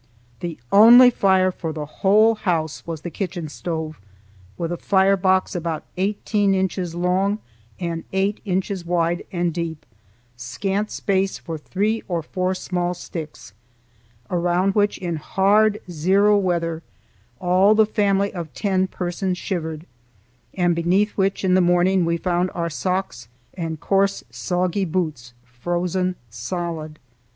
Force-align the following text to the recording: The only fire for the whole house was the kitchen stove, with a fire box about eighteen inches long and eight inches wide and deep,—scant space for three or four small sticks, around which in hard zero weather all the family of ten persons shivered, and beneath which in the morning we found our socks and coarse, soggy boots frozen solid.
The 0.39 0.57
only 0.71 1.11
fire 1.11 1.51
for 1.51 1.71
the 1.71 1.85
whole 1.85 2.33
house 2.33 2.87
was 2.87 3.01
the 3.01 3.11
kitchen 3.11 3.47
stove, 3.49 4.01
with 4.57 4.71
a 4.71 4.77
fire 4.77 5.15
box 5.15 5.53
about 5.53 5.83
eighteen 5.95 6.55
inches 6.55 6.95
long 6.95 7.37
and 7.79 8.03
eight 8.11 8.39
inches 8.43 8.83
wide 8.83 9.23
and 9.31 9.53
deep,—scant 9.53 10.89
space 10.89 11.37
for 11.37 11.55
three 11.59 12.01
or 12.07 12.23
four 12.23 12.55
small 12.55 12.95
sticks, 12.95 13.53
around 14.31 14.73
which 14.73 14.97
in 14.97 15.17
hard 15.17 15.79
zero 15.91 16.35
weather 16.35 16.81
all 17.39 17.75
the 17.75 17.85
family 17.85 18.33
of 18.33 18.51
ten 18.55 18.87
persons 18.87 19.37
shivered, 19.37 19.85
and 20.55 20.75
beneath 20.75 21.11
which 21.11 21.43
in 21.45 21.53
the 21.53 21.61
morning 21.61 22.05
we 22.05 22.17
found 22.17 22.49
our 22.55 22.71
socks 22.71 23.27
and 23.53 23.79
coarse, 23.79 24.23
soggy 24.31 24.83
boots 24.83 25.35
frozen 25.45 26.15
solid. 26.31 26.97